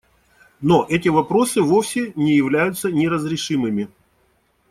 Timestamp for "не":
2.15-2.35